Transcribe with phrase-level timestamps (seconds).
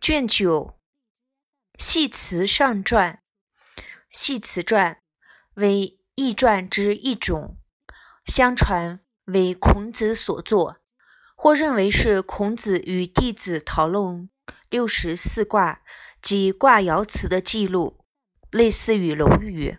[0.00, 0.78] 卷九
[1.82, 3.20] 《系辞上传》，
[4.12, 5.02] 系辞传
[5.54, 7.58] 为易传之一种，
[8.24, 10.76] 相传为孔子所作，
[11.34, 14.30] 或认为是孔子与弟子讨论
[14.70, 15.82] 六十四卦
[16.22, 18.04] 及卦爻辞的记录，
[18.52, 19.70] 类似于《论语》。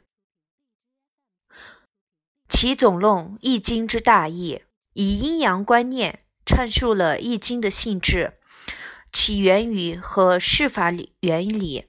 [2.49, 4.63] 其总论《易经》之大义，
[4.93, 8.33] 以阴阳观念阐述了《易经》的性质。
[9.11, 11.85] 起源于和释法原理，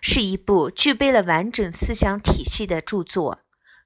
[0.00, 3.40] 是一部具备了完整思想体系的著作。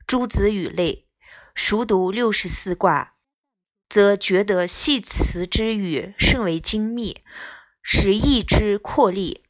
[0.07, 1.07] 诸子语类，
[1.55, 3.15] 熟读六十四卦，
[3.89, 7.23] 则觉得系辞之语甚为精密，
[7.83, 9.45] 使意之阔丽。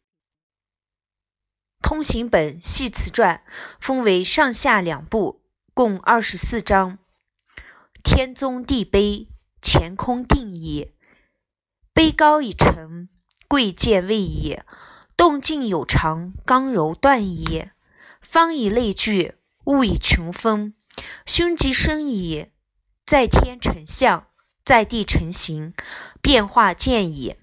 [1.81, 3.45] 通行本系辞传
[3.81, 6.99] 分为上下两部，共二十四章。
[8.03, 9.29] 天宗地卑，
[9.63, 10.93] 乾空定矣，
[11.95, 13.09] 卑高以成。
[13.49, 14.59] 贵贱位矣，
[15.17, 17.71] 动静有常，刚柔断矣。
[18.21, 20.75] 方以类聚，物以群分。
[21.25, 22.49] 凶吉生矣，
[23.07, 24.27] 在天成象，
[24.63, 25.73] 在地成形，
[26.21, 27.37] 变化见矣。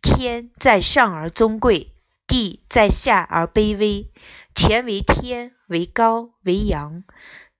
[0.00, 1.96] 天在上而尊贵，
[2.28, 4.12] 地在下而卑微。
[4.54, 7.02] 乾为天，为高，为阳；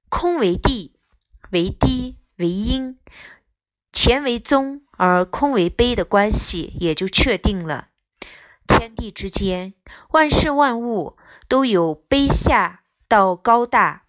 [0.08, 0.94] 空为地，
[1.50, 2.96] 为低，为阴。
[3.92, 7.88] 乾为宗而空为卑的关系也就确定了。
[8.68, 9.72] 天地之间，
[10.10, 11.16] 万事万物
[11.48, 14.04] 都有卑下到高大，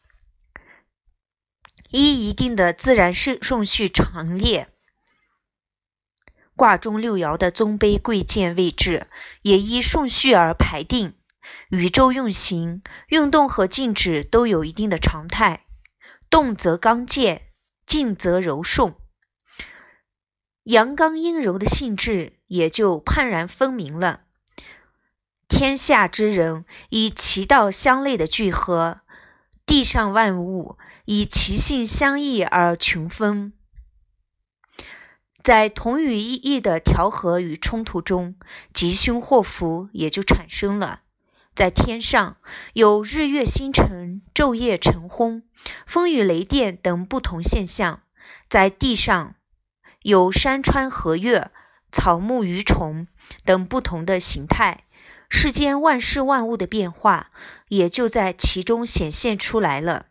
[1.92, 4.68] 依一定的自然顺顺序陈列。
[6.58, 9.08] 卦中六爻的尊卑贵贱位置
[9.44, 11.16] 也依顺序而排定。
[11.70, 15.66] 宇宙运行、运动和静止都有一定的常态，
[16.30, 17.44] 动则刚健，
[17.86, 18.94] 静则柔顺。
[20.64, 24.22] 阳刚阴柔的性质也就判然分明了。
[25.48, 29.02] 天下之人以其道相类的聚合，
[29.66, 33.54] 地上万物以其性相异而群分。
[35.44, 38.36] 在同语异义的调和与冲突中，
[38.74, 41.02] 吉凶祸福也就产生了。
[41.56, 42.38] 在天上
[42.74, 45.44] 有日月星辰、昼夜晨昏、
[45.86, 48.04] 风雨雷电等不同现象，
[48.48, 49.36] 在地上。
[50.02, 51.52] 有山川河岳、
[51.92, 53.08] 草木鱼虫
[53.46, 54.86] 等不同的形态，
[55.30, 57.32] 世间万事万物的变化
[57.68, 60.08] 也就在其中显现出来了。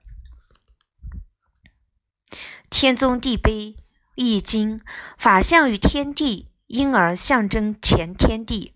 [2.70, 3.74] 天宗地卑，
[4.14, 4.80] 易经
[5.18, 8.74] 法象与天地，因而象征前天地；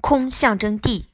[0.00, 1.10] 空象征地。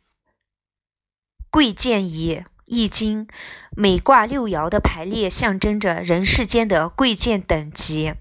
[1.50, 3.28] 贵贱以易经
[3.70, 8.14] 每卦六爻的排列，象征着人世间的贵贱等级。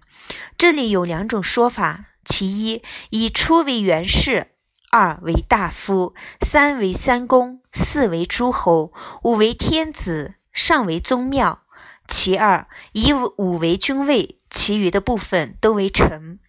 [0.58, 4.47] 这里有两种说法：其一，以初为元氏，
[4.90, 8.91] 二为大夫，三为三公，四为诸侯，
[9.24, 11.59] 五为天子，上为宗庙；
[12.08, 16.40] 其二，以五为君位，其余的部分都为臣。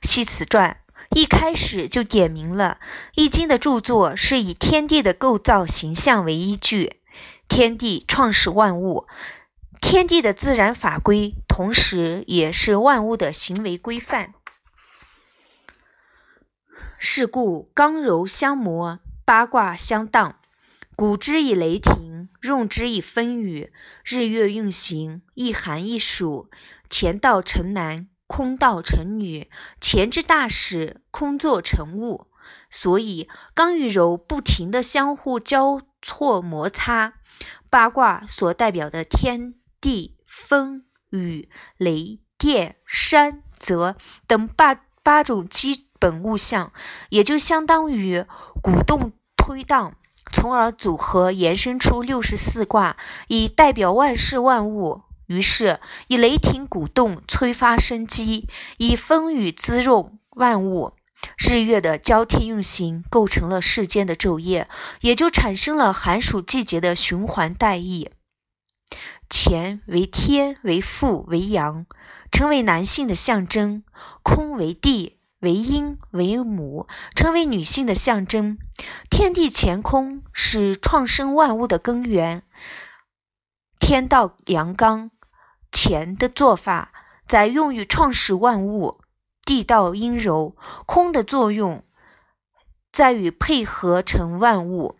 [0.00, 0.78] 系辞传
[1.10, 2.78] 一开始就点明了，
[3.14, 7.00] 《易经》的著作是以天地的构造形象为依据，
[7.48, 9.06] 天地创始万物。
[9.80, 14.34] 天地的自然法规，同时也是万物的行为规范。
[16.98, 20.36] 是故刚柔相磨，八卦相当。
[20.96, 23.72] 古之以雷霆，用之以风雨。
[24.04, 26.50] 日月运行，一寒一暑。
[26.90, 29.48] 乾道成男，空道成女。
[29.80, 32.26] 乾之大始，空作成物。
[32.68, 37.14] 所以刚与柔不停的相互交错摩擦。
[37.70, 39.54] 八卦所代表的天。
[39.80, 43.96] 地、风、雨、雷、电、山、泽
[44.26, 46.72] 等八八种基本物象，
[47.10, 48.24] 也就相当于
[48.62, 49.94] 鼓动、推荡，
[50.32, 52.96] 从而组合延伸出六十四卦，
[53.28, 55.02] 以代表万事万物。
[55.26, 60.94] 于是，以雷霆鼓动、催发生机，以风雨滋润万物，
[61.36, 64.68] 日月的交替运行，构成了世间的昼夜，
[65.02, 68.10] 也就产生了寒暑季节的循环代义。
[69.30, 71.84] 乾为天，为父，为阳，
[72.32, 73.82] 成为男性的象征；
[74.22, 78.58] 空为地，为阴，为母，成为女性的象征。
[79.10, 82.42] 天地乾空是创生万物的根源。
[83.78, 85.10] 天道阳刚，
[85.70, 86.92] 乾的做法
[87.26, 89.00] 在用于创始万物；
[89.44, 91.84] 地道阴柔，空的作用
[92.90, 94.96] 在于配合成万物。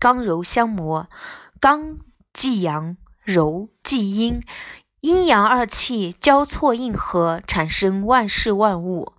[0.00, 1.08] 刚柔相磨，
[1.60, 1.98] 刚
[2.32, 2.96] 即阳。
[3.22, 4.42] 柔即阴，
[5.00, 9.12] 阴阳二气交错应和，产生万事万物。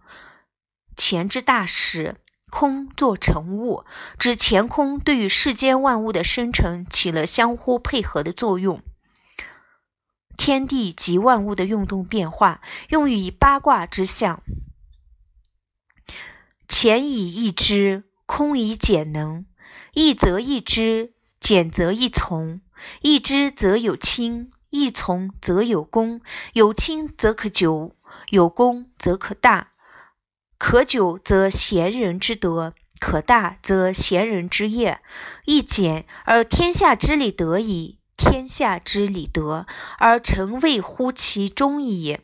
[0.98, 2.16] 乾之大始，
[2.50, 3.86] 空作成物，
[4.20, 8.82] 指乾空对于世间万物的生成起了相互配合的作用。
[10.36, 14.44] 天地及万物的运动变化，用于八卦之象。
[16.68, 19.46] 乾以易之，空以简能。
[19.94, 22.62] 易则易之，简则易从。
[23.02, 26.22] 易之则有亲，易从则有功。
[26.54, 27.96] 有亲则可久，
[28.30, 29.74] 有功则可大。
[30.58, 35.02] 可久则贤人之德，可大则贤人之业。
[35.46, 38.00] 易简而天下之理得矣。
[38.16, 39.66] 天下之理得，
[39.98, 42.20] 而臣谓乎其中矣。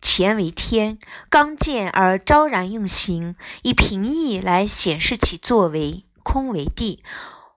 [0.00, 0.98] 乾为天，
[1.28, 7.04] 刚健而昭然用行，以平易来显示其作为；空为地，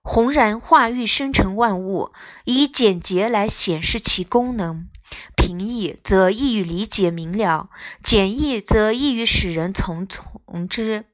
[0.03, 2.11] 宏然化育生成万物，
[2.45, 4.87] 以简洁来显示其功能。
[5.35, 7.69] 平易则易于理解明了，
[8.03, 11.05] 简易则易于使人从从之，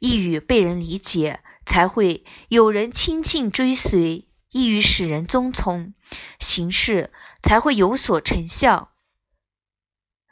[0.00, 1.40] 易于被人理解。
[1.68, 5.92] 才会有人亲近追随，易于使人遵从，
[6.38, 7.10] 行事
[7.42, 8.92] 才会有所成效。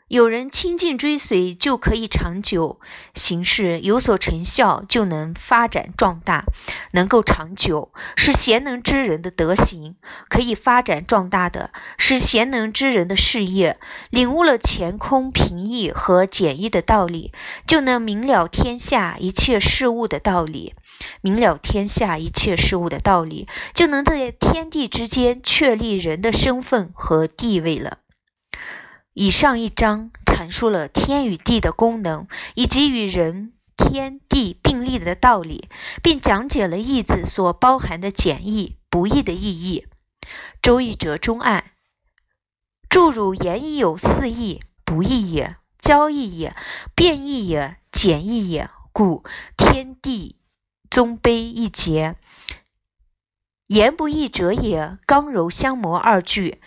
[0.09, 2.79] 有人亲近追随，就可以长久；
[3.15, 6.45] 行事有所成效，就能发展壮大，
[6.93, 7.91] 能够长久。
[8.15, 9.97] 是贤能之人的德行，
[10.29, 13.79] 可以发展壮大的是贤能之人的事业。
[14.11, 17.33] 领悟了乾空平易和简易的道理，
[17.67, 20.75] 就能明了天下一切事物的道理。
[21.23, 27.99] 明了天下一切事物的道理，就能在天地之间确立人的身份和地位了。
[29.15, 35.69] 以上一章阐述了天与地的功能，以及与人、天地并立的道理，
[36.03, 39.87] 并讲解了易字所包含的简易、不易的意义。
[40.61, 41.73] 《周易》者中案，
[42.89, 46.57] 注汝言已有四义：不义也，交易也，
[46.97, 48.69] 变易也，简易也。
[48.93, 49.25] 故
[49.57, 50.37] 天地
[50.89, 52.15] 宗卑一节，
[53.67, 56.61] 言不易者也，刚柔相磨二句；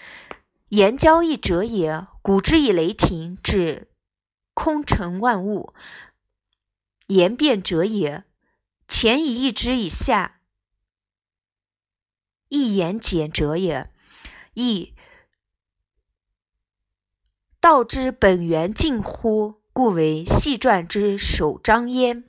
[0.69, 2.07] 言交易者也。
[2.21, 3.89] 古之以雷霆，指
[4.53, 5.73] 空成万物；
[7.07, 8.25] 言变者也。
[8.87, 10.41] 前以一之以下，
[12.49, 13.89] 一言简者也。
[14.53, 14.93] 亦
[17.61, 22.25] 道之本源近乎，故为细传之首章焉。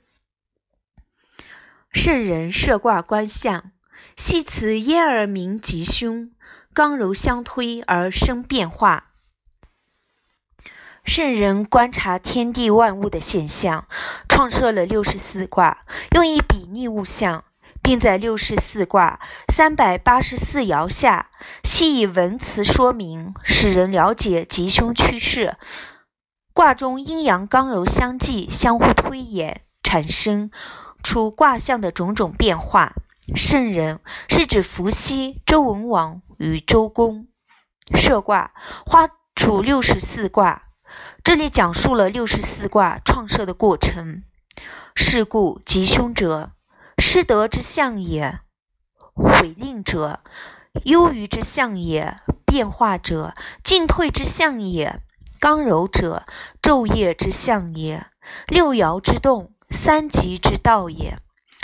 [1.91, 3.71] 圣人设卦观象，
[4.15, 6.31] 系辞焉而明吉凶，
[6.73, 9.05] 刚柔相推而生变化。
[11.03, 13.87] 圣人观察天地万物的现象，
[14.27, 15.81] 创设了六十四卦，
[16.11, 17.43] 用以比拟物象，
[17.81, 19.19] 并在六十四卦
[19.51, 21.31] 三百八十四爻下，
[21.63, 25.57] 细以文辞说明，使人了解吉凶趋势。
[26.53, 30.51] 卦中阴阳刚柔相济，相互推演，产生
[31.01, 32.93] 出卦象的种种变化。
[33.35, 37.27] 圣人是指伏羲、周文王与周公
[37.95, 38.51] 设卦，
[38.85, 40.63] 画出六十四卦。
[41.23, 44.23] 这里讲述了六十四卦创设的过程。
[44.95, 46.51] 是故吉凶者，
[46.97, 48.41] 失德之象也；
[49.13, 50.21] 毁令者，
[50.83, 53.33] 忧于之象也；变化者，
[53.63, 55.01] 进退之象也；
[55.39, 56.25] 刚柔者，
[56.61, 58.07] 昼夜之象也；
[58.47, 61.19] 六爻之动，三极之道也。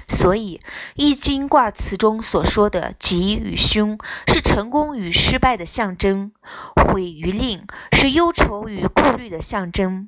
[0.07, 0.59] 所以，
[0.95, 3.97] 《易经》卦辞中所说的吉与凶，
[4.27, 6.31] 是成功与失败的象征；
[6.75, 10.07] 毁与令，是忧愁与顾虑的象征；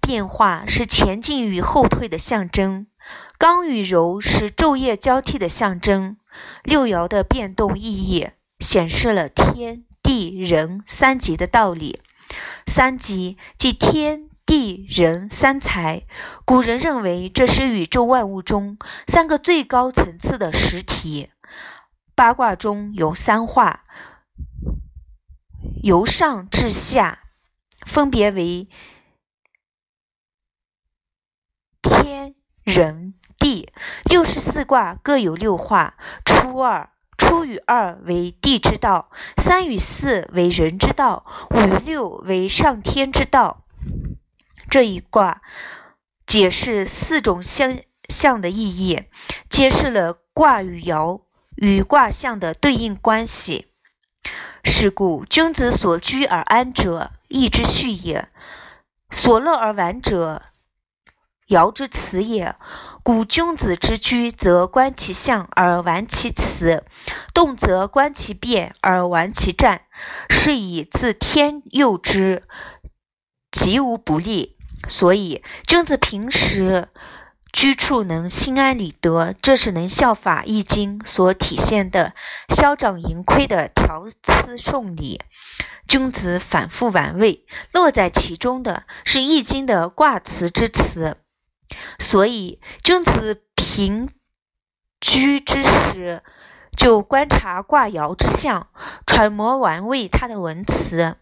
[0.00, 2.86] 变化是前进与后退的象征；
[3.38, 6.16] 刚与柔是昼夜交替的象征。
[6.62, 8.28] 六爻的变动意义，
[8.60, 12.00] 显示了天地人三极的道理。
[12.66, 14.31] 三极即天。
[14.44, 16.06] 地人三才，
[16.44, 21.30] 古人认为这是宇宙万物中三个最高层次的实体。
[22.14, 23.84] 八卦中有三化，
[25.82, 27.20] 由上至下，
[27.86, 28.68] 分别为
[31.80, 33.72] 天人地。
[34.04, 35.94] 六十四卦各有六化，
[36.24, 43.61] 初二，初与二为地之道，三与四为人之道，五与六为上天之道。
[44.72, 45.42] 这一卦
[46.26, 49.02] 解释四种相象的意义，
[49.50, 51.20] 揭示了卦与爻
[51.56, 53.66] 与卦象的对应关系。
[54.64, 58.28] 是故，君子所居而安者，义之序也；
[59.10, 60.40] 所乐而玩者，
[61.48, 62.56] 爻之辞也。
[63.02, 66.82] 故君子之居，则观其象而玩其辞；
[67.34, 69.82] 动则观其变而玩其战。
[70.30, 72.48] 是以自天佑之，
[73.50, 74.56] 吉无不利。
[74.88, 76.88] 所以，君子平时
[77.52, 82.14] 居处能心安理得，这是能效法《易经》所体现的
[82.48, 85.20] 消长盈亏的调辞送礼。
[85.86, 91.16] 君子反复玩味，乐在其中的是《易经》的卦辞之辞。
[91.98, 94.08] 所以，君子平
[95.00, 96.22] 居之时，
[96.76, 98.68] 就观察卦爻之象，
[99.06, 101.16] 揣摩玩味它的文辞；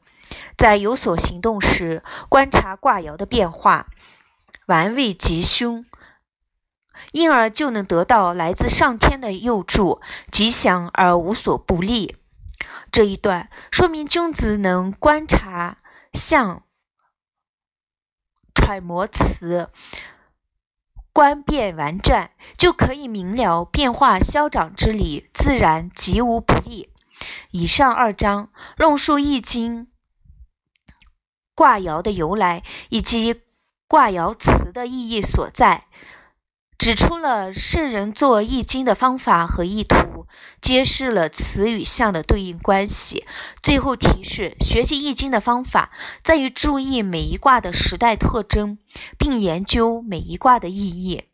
[0.57, 3.89] 在有所行动时，观察卦爻的变化，
[4.67, 5.85] 玩味吉凶，
[7.13, 12.17] 因而就能得到来自上天的佑助，吉祥而无所不利。
[12.93, 15.79] 这一段说明君子能观察
[16.13, 16.65] 象、
[18.55, 19.71] 揣摩辞、
[21.13, 26.93] 观变完战，就可以明了变化消长之理，自然吉无不利。
[27.51, 29.87] 以上二章论述《易经》
[31.61, 33.43] 卦爻的由来以及
[33.87, 35.85] 卦爻辞的意义所在。
[36.79, 40.26] 指出了圣人做易经的方法和意图，
[40.62, 43.26] 揭示了词与象的对应关系。
[43.62, 45.90] 最后提示：学习易经的方法
[46.23, 48.79] 在于注意每一卦的时代特征，
[49.19, 51.25] 并研究每一卦的意义。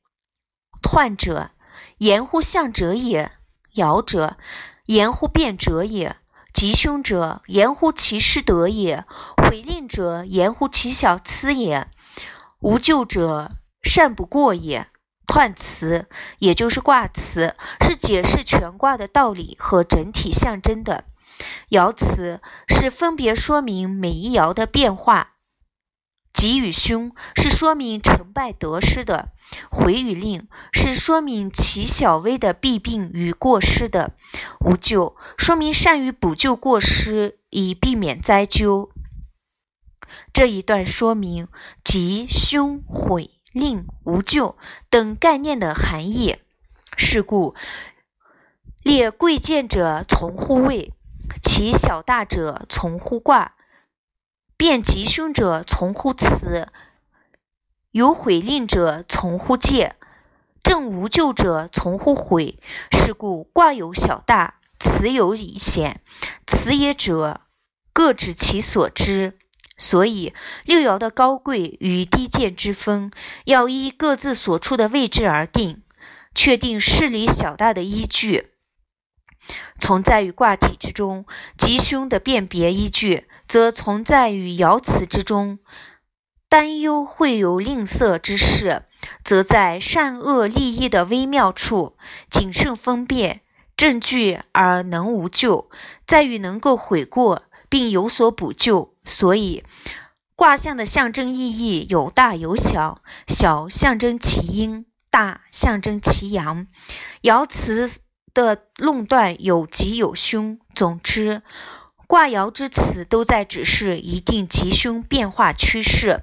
[0.83, 1.52] 彖者，
[1.99, 3.30] 言乎象者也；
[3.76, 4.37] 爻者，
[4.87, 6.16] 言乎变者也；
[6.56, 9.04] 吉凶者，言乎其失德也；
[9.36, 11.88] 毁令者，言乎其小疵也；
[12.60, 13.50] 无咎者，
[13.82, 14.86] 善不过也。
[15.26, 16.08] 彖辞，
[16.38, 21.02] 也就是卦辞，是解释全卦的道理和整体象征的；
[21.68, 25.32] 爻辞是分别说明每一爻的变化；
[26.37, 29.31] 吉与凶是说明成败得失的；
[29.71, 34.11] 回与令是说明其小微的弊病与过失的；
[34.61, 38.90] 无咎说明善于补救过失，以避免灾咎。
[40.35, 41.49] 这一段说明
[41.83, 43.31] 吉、凶、悔。
[43.57, 44.59] 令无咎
[44.90, 46.37] 等概念的含义。
[46.95, 47.55] 是故，
[48.83, 50.93] 列贵贱者从乎位，
[51.43, 53.55] 其小大者从乎卦，
[54.56, 56.68] 变吉凶者从乎辞，
[57.90, 59.96] 有悔令者从乎戒，
[60.62, 62.58] 正无咎者从乎悔。
[62.90, 66.00] 是故，卦有小大，辞有以显，
[66.46, 67.42] 辞也者
[67.92, 69.38] 各指其所知。
[69.78, 70.32] 所以，
[70.64, 73.10] 六爻的高贵与低贱之分，
[73.44, 75.82] 要依各自所处的位置而定。
[76.34, 78.50] 确定事理小大的依据，
[79.78, 81.25] 存在于卦体之中；
[81.56, 85.59] 吉凶的辨别依据，则存在于爻辞之中。
[86.49, 88.85] 担忧会有吝啬之事，
[89.25, 91.97] 则在善恶利益的微妙处，
[92.31, 93.43] 谨慎分辨
[93.76, 95.69] 证据而能无咎，
[96.07, 97.43] 在于能够悔过。
[97.69, 99.65] 并有所补救，所以
[100.37, 106.69] 卦象的象征意义有大有小，小象征其阴，大象征其阳。
[107.23, 107.91] 爻辞
[108.33, 110.61] 的论断有吉有凶。
[110.76, 111.43] 总之，
[112.06, 116.22] 卦爻之辞都在指示一定吉凶变化趋势。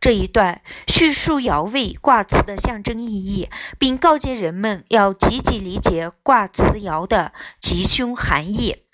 [0.00, 8.84] 这一段叙述爻位卦辞的象征意义，并告诫人们要积极理解卦辞爻的吉凶含义。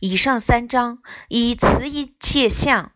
[0.00, 2.92] 以上三章以词义切象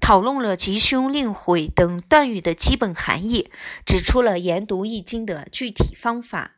[0.00, 3.50] 讨论了吉凶令悔等断语的基本含义，
[3.84, 6.52] 指出了研读易经的具体方法。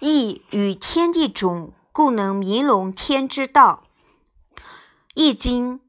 [0.00, 3.84] 易与天地种，故能明笼天之道。
[5.14, 5.80] 易经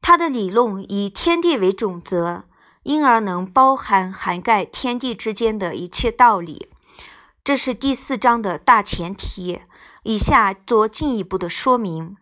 [0.00, 2.44] 它的理论以天地为准则，
[2.84, 6.70] 因而能包含涵盖天地之间的一切道理。
[7.44, 9.60] 这是第四章的大前提。
[10.04, 12.16] 以下做进一步的说明：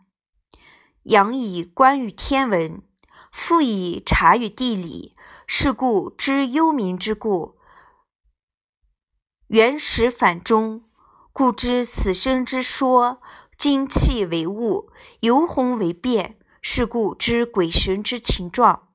[1.05, 2.83] 阳以观于天文，
[3.31, 5.15] 复以察于地理，
[5.47, 7.55] 是故知幽冥之故。
[9.47, 10.83] 原始反中，
[11.35, 13.21] 故知死生之说。
[13.59, 18.89] 精气为物，游魂为变，是故知鬼神之情状。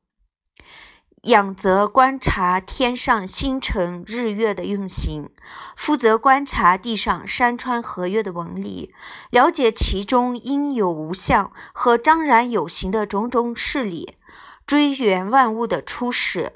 [1.24, 5.30] 仰则观察天上星辰日月的运行，
[5.76, 8.94] 负责观察地上山川河岳的纹理，
[9.32, 14.18] 了解其中应有无相和张然有形的种种事理，
[14.66, 16.54] 追源万物的初始，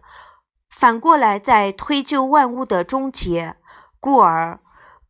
[0.69, 3.55] 反过来再推究万物的终结，
[3.99, 4.59] 故而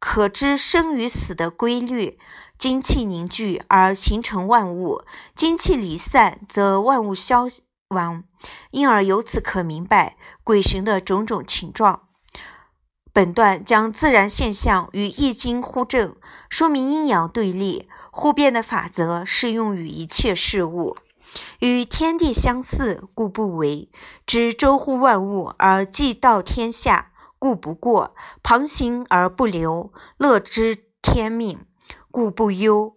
[0.06, 2.20] 可知生与死的规律。
[2.58, 5.02] 精气凝聚而形成万物，
[5.34, 7.46] 精气离散则万物消。
[7.88, 8.26] 亡，
[8.72, 12.02] 因而由此可明白鬼神的种种情状。
[13.14, 16.18] 本段将自然现象与易经互证，
[16.50, 20.98] 说明阴阳对立互变的法则适用于一切事物。
[21.60, 23.90] 与天地相似，故不为；
[24.26, 27.13] 知周乎万物而济道天下，
[27.44, 31.66] 故不过；旁行而不流，乐知天命，
[32.10, 32.96] 故不忧。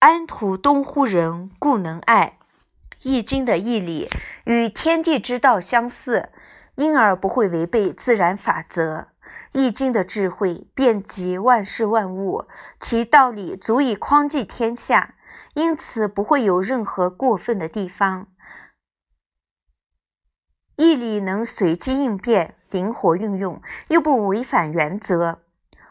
[0.00, 2.40] 安土东乎人，故能爱。
[3.02, 4.10] 《易经》的义理
[4.46, 6.30] 与天地之道相似，
[6.74, 8.96] 因而不会违背自然法则。
[9.52, 12.48] 《易经》的智慧遍及万事万物，
[12.80, 15.14] 其道理足以匡济天下，
[15.54, 18.26] 因此不会有任何过分的地方。
[20.74, 25.40] 义理能随机应变、灵活运用，又不违反原则，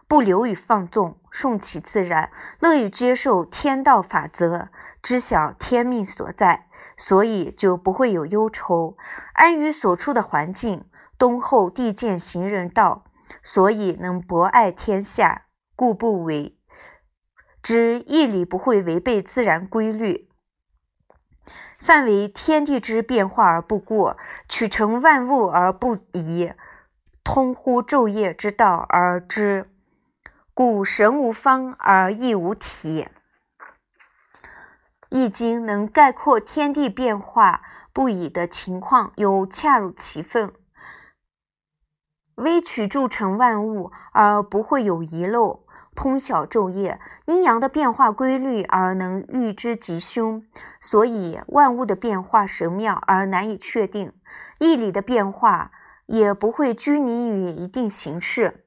[0.07, 4.69] 不流于放纵，顺其自然，乐于接受天道法则，
[5.01, 8.97] 知晓天命所在，所以就不会有忧愁，
[9.33, 10.85] 安于所处的环境，
[11.17, 13.05] 敦厚地见行人道。
[13.41, 16.57] 所以能博爱天下，故不为。
[17.61, 20.29] 知义理不会违背自然规律，
[21.79, 24.17] 范为天地之变化而不过，
[24.47, 26.51] 取成万物而不移，
[27.25, 29.69] 通乎昼夜之道而知。
[30.53, 33.09] 故神无方而义无体。
[35.09, 40.53] 易经能概括天地变化不已的情况，又恰如其分。
[42.35, 45.65] 微曲铸成万物而不会有遗漏，
[45.95, 50.45] 通晓昼夜阴阳的变化规律而能预知吉凶，
[50.79, 54.13] 所以万物的变化神妙而难以确定，
[54.59, 55.71] 易理的变化
[56.05, 58.65] 也不会拘泥于一定形式。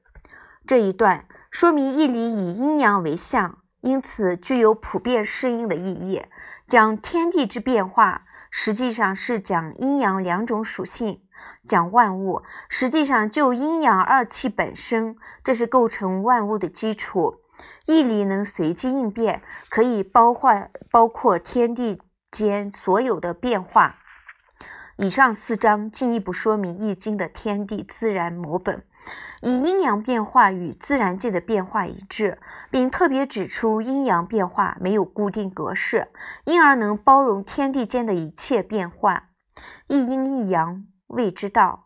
[0.67, 6.23] 这一段说明义理以阴阳为象，因此具有普遍适应的意义。
[6.67, 11.21] 讲天地之变化，实际上是讲阴阳两种属性。
[11.65, 17.41] 讲万物，实际上就阴阳二气本身，这是构成万物的基础。
[17.85, 23.95] 义理能随机应变，可以包换包括天地间所有的变化。
[25.01, 28.83] 以上四章进一步说明《易经》的天地自然模本，
[29.41, 32.37] 以阴阳变化与自然界的变化一致，
[32.69, 36.09] 并特别指出阴阳变化没有固定格式，
[36.43, 39.29] 因而能包容天地间的一切变化。
[39.87, 40.85] 一阴一阳。
[41.07, 41.85] 谓之道，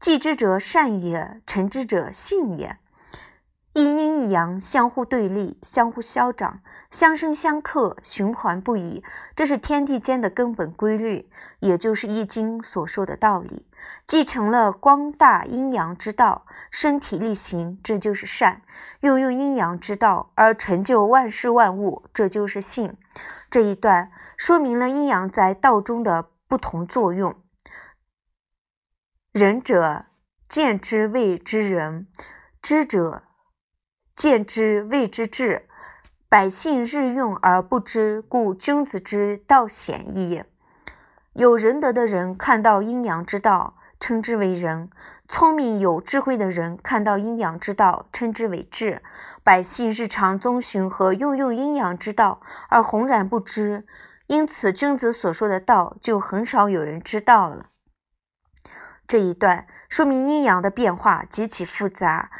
[0.00, 2.78] 继之者善也，成之者信也。
[3.78, 6.60] 一阴一阳相互对立，相互消长，
[6.90, 9.04] 相生相克，循环不已。
[9.36, 13.68] 这是天地间的根本规律，也就是《易经》所说的道理。
[14.04, 18.62] 继承了光大阴阳之道，身体力行，这就是善；
[18.98, 22.96] 运用阴阳之道而成就万事万物，这就是信。
[23.48, 26.30] 这一段说明了阴阳在道中的。
[26.48, 27.34] 不同作用。
[29.32, 30.06] 仁者
[30.48, 32.08] 见之谓之仁，
[32.62, 33.24] 知者
[34.18, 35.68] 见之谓之智。
[36.28, 40.42] 百姓日用而不知，故君子之道显矣。
[41.34, 44.88] 有仁德的人看到阴阳之道，称之为仁；
[45.28, 49.02] 聪明有智慧的人看到阴阳之道，称之为智。
[49.44, 53.86] 百姓日常遵循和运用阴阳之道，而浑然不知。
[54.26, 57.66] 因此，君子所说的道就很少有人知道了。
[59.06, 62.32] 这一段说明阴阳的变化极其复杂，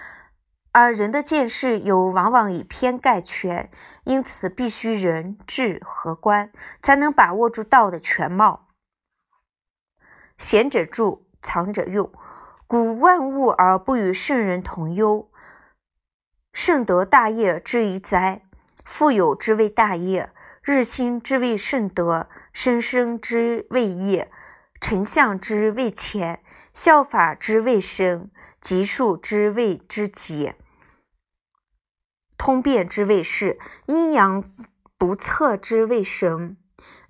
[0.79, 3.69] 而人的见识又往往以偏概全，
[4.05, 8.69] 因此必须人智和观，才能把握住道的全貌。
[10.39, 12.13] 贤者助，藏者用。
[12.69, 15.29] 古万物而不与圣人同忧，
[16.53, 18.43] 圣德大业之于哉？
[18.85, 20.31] 富有之谓大业。
[20.63, 24.31] 日新之谓圣德，生生之谓业，
[24.81, 26.39] 丞相之谓乾，
[26.73, 30.53] 效法之谓生，吉数之谓之极，
[32.39, 34.45] 通变之谓事，阴阳
[34.97, 36.57] 不测之谓神。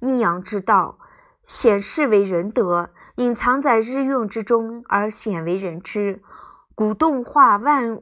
[0.00, 0.98] 阴阳之道
[1.46, 6.22] 显示为仁德，隐藏在日用之中而鲜为人知。
[6.74, 8.00] 古动化万。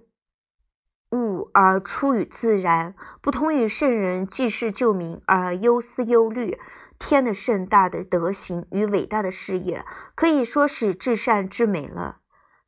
[1.12, 6.58] 物而出于自然，不同于圣人济世救民而忧思忧虑。
[6.98, 9.84] 天的盛大的德行与伟大的事业，
[10.14, 12.18] 可以说是至善至美了。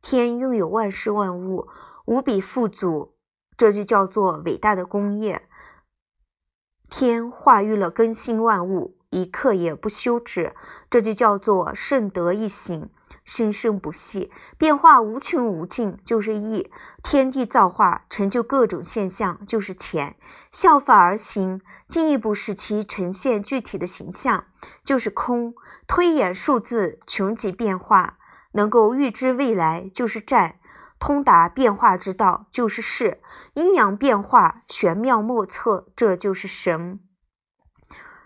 [0.00, 1.66] 天拥有万事万物，
[2.06, 3.16] 无比富足，
[3.58, 5.42] 这就叫做伟大的工业。
[6.88, 10.54] 天化育了更新万物，一刻也不休止，
[10.88, 12.88] 这就叫做圣德一行。
[13.24, 16.70] 生生不息，变化无穷无尽，就是义；
[17.02, 20.14] 天地造化，成就各种现象，就是钱；
[20.50, 24.46] 效法而行，进一步使其呈现具体的形象，
[24.82, 25.52] 就是空；
[25.86, 28.16] 推演数字，穷极变化，
[28.52, 30.54] 能够预知未来，就是战；
[30.98, 33.18] 通达变化之道，就是势；
[33.54, 37.00] 阴阳变化，玄妙莫测，这就是神。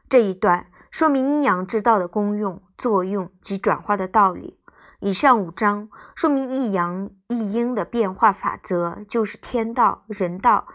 [0.09, 4.59] 这一段说明阴阳之道的功用、作用及转化的道理。
[5.01, 10.69] 以上五章说明一阳一阴的变化法则，就是天道、人道，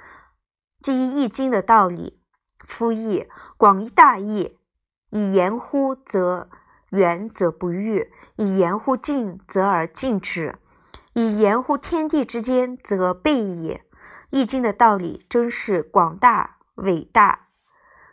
[0.81, 2.21] 基于《易经》的道理。
[2.65, 4.57] 夫易，广义大义，
[5.11, 6.49] 以言乎则
[6.89, 10.55] 圆则不喻，以言乎静则而静之，
[11.19, 13.77] 以言乎天地之间则备也。
[14.29, 17.47] 《易经》的道理真是广大伟大，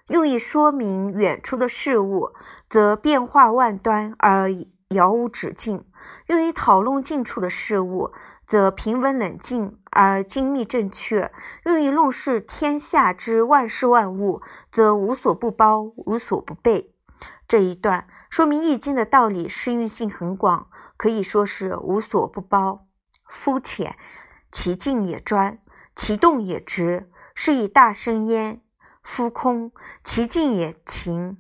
[0.09, 2.33] 用以说明远处的事物，
[2.67, 4.51] 则变化万端而
[4.89, 5.81] 遥无止境；
[6.29, 8.11] 用于讨论近处的事物，
[8.47, 11.31] 则平稳冷静而精密正确；
[11.67, 14.41] 用于论事天下之万事万物，
[14.73, 16.95] 则无所不包，无所不备。
[17.47, 22.84] 这一段说明《易经》的道理适用性很广，可以说是无所不包、
[23.35, 23.97] 肤浅，
[24.53, 25.59] 其静也专。
[25.97, 28.61] 其动也直，是以大生焉；
[29.03, 29.71] 夫空，
[30.03, 31.39] 其静也晴，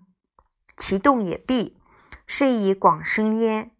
[0.76, 1.76] 其动也闭，
[2.26, 3.70] 是以广生焉。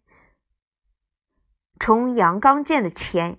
[1.79, 3.37] 从阳刚健的乾，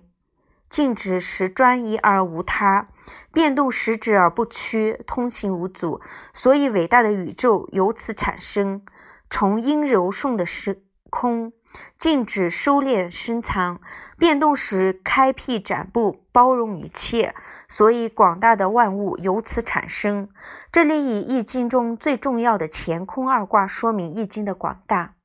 [0.69, 2.89] 静止时专一而无他，
[3.31, 6.01] 变动时止而不屈，通行无阻，
[6.33, 8.83] 所以伟大的宇宙由此产生。
[9.29, 11.53] 从阴柔顺的时空。
[11.97, 13.81] 禁止收敛深藏，
[14.17, 17.35] 变动时开辟展布，包容一切，
[17.67, 20.29] 所以广大的万物由此产生。
[20.71, 25.15] 这里以《易经》中最重要的乾坤二卦说明《易经》的广大。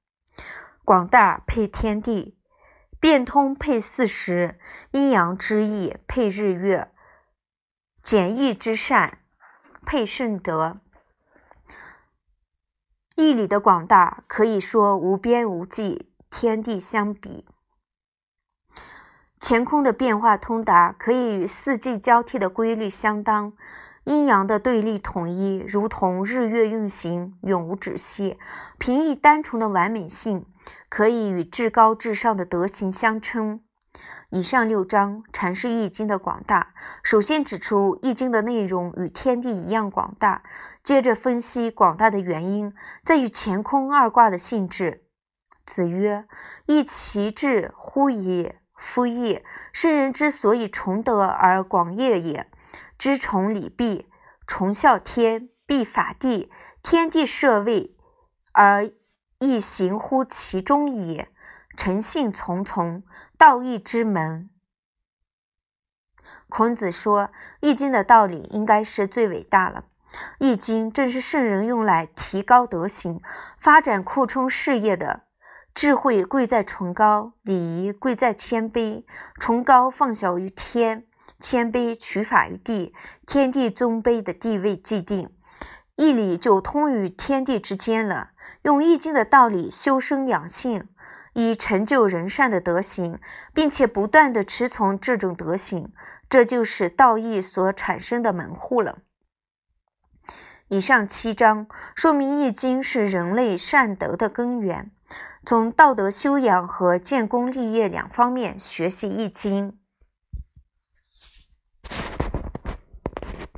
[0.84, 2.36] 广大配天地，
[2.98, 4.58] 变通配四时，
[4.90, 6.88] 阴阳之意配日月，
[8.02, 9.18] 简易之善
[9.86, 10.78] 配圣德。
[13.14, 16.11] 义理的广大可以说无边无际。
[16.34, 17.44] 天地相比，
[19.38, 23.52] 乾空的变化通达，可以与四季交替的规律相当；
[24.04, 28.38] 阴阳的对立统一，如同日月运行，永无止息；
[28.78, 30.46] 平易单纯的完美性，
[30.88, 33.60] 可以与至高至上的德行相称。
[34.30, 40.42] 以上六章阐释《易经》的广大，首先指出《易经》的内容与天地一样广大，
[40.82, 45.04] 接着分析广大的原因，在于乾空二卦的性质。
[45.64, 46.26] 子曰
[46.66, 48.60] ：“亦其志乎也。
[48.74, 52.50] 夫亦，圣人之所以崇德而广业也。
[52.98, 54.10] 知崇礼毕，
[54.46, 57.96] 崇孝天，必法地，天地设位，
[58.52, 58.90] 而
[59.38, 61.28] 亦行乎其中也。
[61.76, 63.02] 诚信从从，
[63.38, 64.50] 道义之门。”
[66.48, 67.26] 孔子说，
[67.60, 69.84] 《易经》的道理应该是最伟大了。
[70.38, 73.22] 《易经》正是圣人用来提高德行、
[73.56, 75.22] 发展扩充事业的。
[75.74, 79.04] 智慧贵在崇高，礼仪贵在谦卑。
[79.40, 81.06] 崇高放小于天，
[81.40, 82.92] 谦卑取法于地，
[83.26, 85.30] 天地尊卑的地位既定，
[85.96, 88.30] 义理就通于天地之间了。
[88.62, 90.88] 用易经的道理修身养性，
[91.32, 93.18] 以成就人善的德行，
[93.54, 95.90] 并且不断的持从这种德行，
[96.28, 98.98] 这就是道义所产生的门户了。
[100.68, 104.90] 以上七章说明易经是人类善德的根源。
[105.44, 109.72] 从道德修养和建功立业两方面学习《易经》。